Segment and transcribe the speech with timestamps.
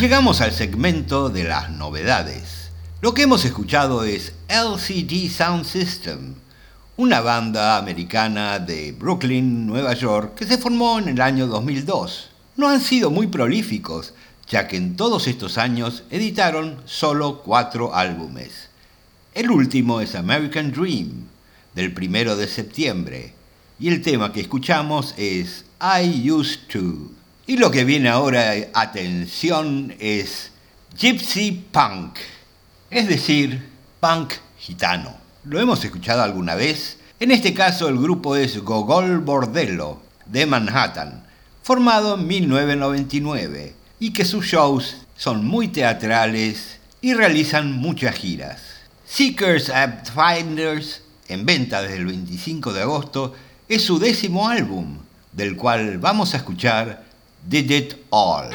[0.00, 2.70] llegamos al segmento de las novedades.
[3.02, 6.36] Lo que hemos escuchado es LCD Sound System,
[6.96, 12.30] una banda americana de Brooklyn, Nueva York, que se formó en el año 2002.
[12.56, 14.14] No han sido muy prolíficos,
[14.48, 18.70] ya que en todos estos años editaron solo cuatro álbumes.
[19.34, 21.26] El último es American Dream,
[21.74, 23.34] del primero de septiembre,
[23.78, 27.19] y el tema que escuchamos es I Used to.
[27.50, 30.52] Y lo que viene ahora, atención, es
[30.96, 32.16] Gypsy Punk,
[32.92, 33.68] es decir,
[33.98, 35.16] punk gitano.
[35.42, 36.98] ¿Lo hemos escuchado alguna vez?
[37.18, 41.24] En este caso el grupo es Gogol Bordello, de Manhattan,
[41.60, 48.62] formado en 1999, y que sus shows son muy teatrales y realizan muchas giras.
[49.04, 53.34] Seekers and Finders, en venta desde el 25 de agosto,
[53.68, 54.98] es su décimo álbum,
[55.32, 57.09] del cual vamos a escuchar
[57.48, 58.50] Did It All.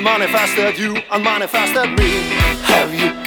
[0.00, 2.08] unmanifested you, unmanifested me.
[2.64, 3.19] Have you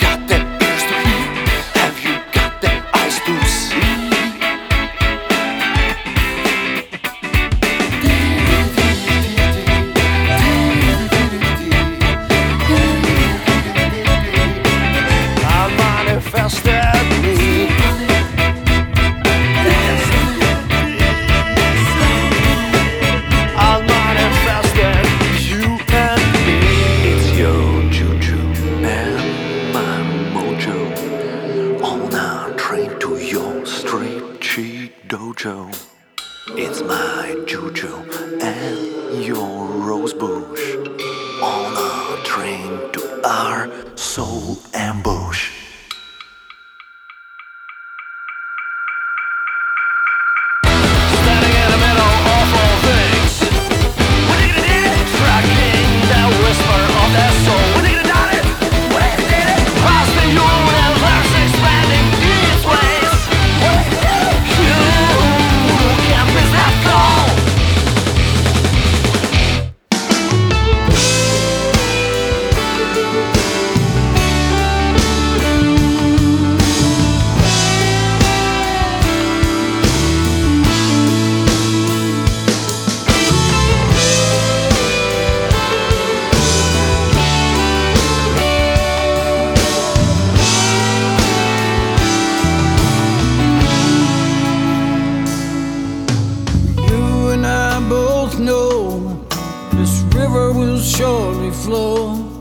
[98.40, 99.26] know
[99.74, 102.33] this river will surely flow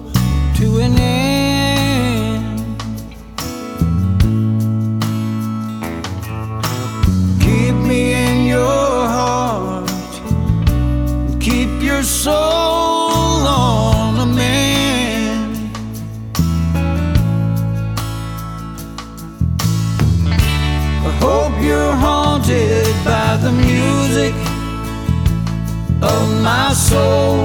[26.92, 27.40] soul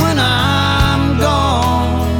[0.00, 2.10] when I'm gone.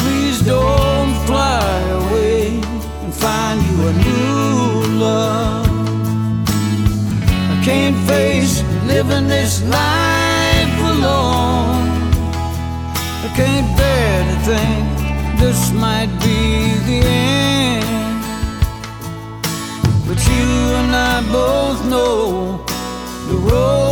[0.00, 1.70] Please don't fly
[2.00, 2.38] away
[3.02, 4.60] and find you a new
[5.06, 5.68] love.
[7.54, 8.54] I can't face
[8.92, 11.86] living this life alone.
[13.26, 14.84] I can't bear to think
[15.42, 16.40] this might be
[16.88, 17.00] the
[17.36, 18.22] end.
[20.06, 20.46] But you
[20.80, 22.64] and I both know
[23.28, 23.91] the road.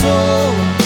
[0.00, 0.79] soul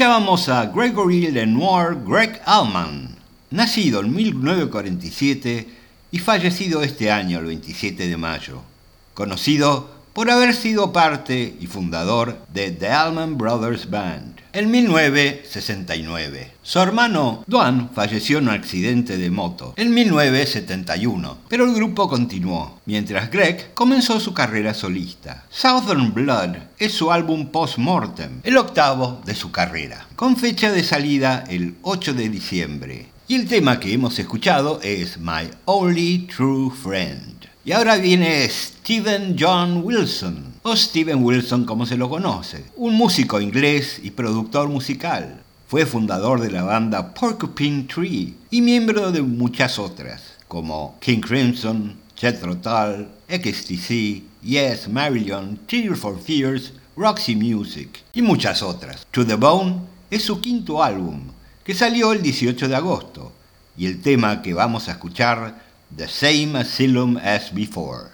[0.00, 3.16] Escuchábamos a Gregory Lenoir Greg Allman,
[3.50, 5.68] nacido en 1947
[6.10, 8.62] y fallecido este año, el 27 de mayo,
[9.12, 14.39] conocido por haber sido parte y fundador de The Allman Brothers Band.
[14.52, 21.74] En 1969, su hermano Duane falleció en un accidente de moto en 1971, pero el
[21.74, 25.44] grupo continuó, mientras Greg comenzó su carrera solista.
[25.50, 31.44] Southern Blood es su álbum post-mortem, el octavo de su carrera, con fecha de salida
[31.48, 33.06] el 8 de diciembre.
[33.28, 37.48] Y el tema que hemos escuchado es My Only True Friend.
[37.64, 43.40] Y ahora viene Stephen John Wilson, o Steven Wilson como se lo conoce, un músico
[43.40, 45.42] inglés y productor musical.
[45.66, 51.96] Fue fundador de la banda Porcupine Tree y miembro de muchas otras, como King Crimson,
[52.16, 59.06] Jethro Tull, XTC, Yes, Marillion, Tears for Fears, Roxy Music y muchas otras.
[59.12, 59.76] To the Bone
[60.10, 61.22] es su quinto álbum,
[61.64, 63.32] que salió el 18 de agosto,
[63.76, 65.62] y el tema que vamos a escuchar
[65.96, 68.10] the same asylum as before.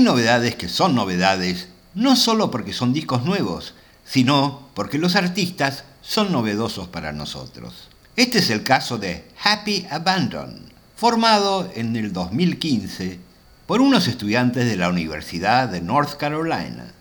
[0.00, 5.84] Hay novedades que son novedades no solo porque son discos nuevos, sino porque los artistas
[6.00, 7.90] son novedosos para nosotros.
[8.16, 13.18] Este es el caso de Happy Abandon, formado en el 2015
[13.66, 16.94] por unos estudiantes de la Universidad de North Carolina.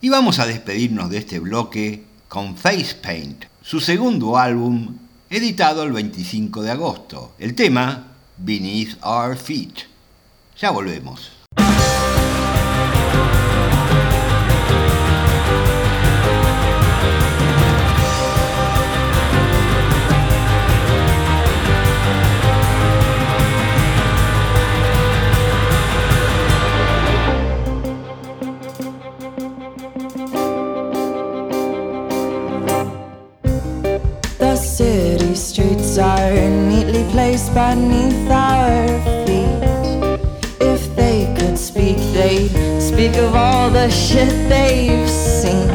[0.00, 4.96] Y vamos a despedirnos de este bloque con Face Paint, su segundo álbum,
[5.28, 7.34] editado el 25 de agosto.
[7.40, 9.74] El tema, Beneath Our Feet.
[10.56, 11.33] Ya volvemos.
[37.54, 38.88] Beneath our
[39.24, 39.62] feet.
[40.60, 45.70] If they could speak, they'd speak of all the shit they've seen.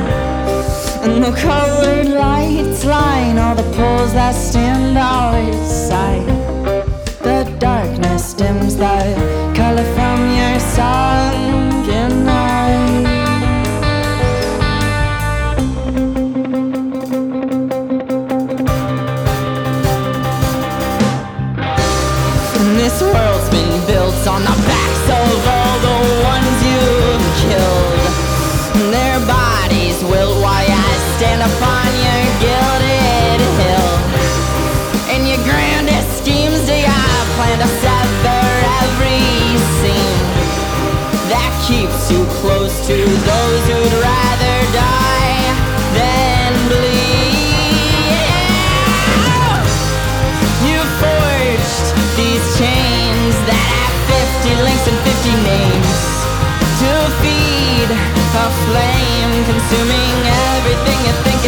[1.03, 6.27] And the colored lights line all the poles that stand outside.
[7.23, 11.08] The darkness dims the color from your sunken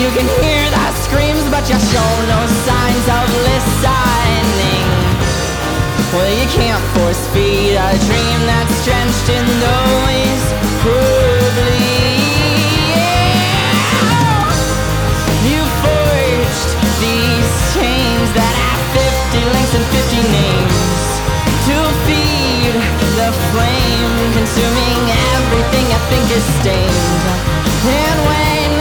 [0.00, 4.86] You can hear the screams but you show no signs of listening.
[6.16, 10.44] Well you can't force feed a dream that's drenched in noise
[10.80, 11.84] Probably
[15.44, 16.70] you forged
[17.04, 21.04] these chains that have 50 links and 50 names
[21.68, 21.76] to
[22.08, 22.72] feed
[23.20, 25.00] the flame, consuming
[25.36, 27.60] everything I think is stained.
[27.84, 28.79] And when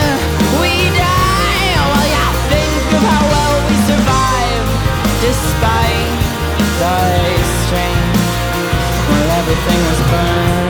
[5.30, 6.10] despite
[6.80, 6.98] the
[7.62, 8.04] strain.
[9.10, 10.69] Well, everything was burned.